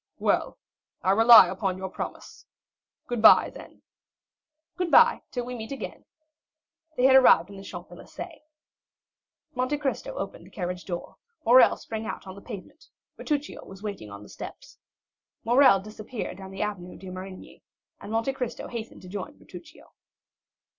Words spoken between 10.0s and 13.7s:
opened the carriage door, Morrel sprang out on the pavement, Bertuccio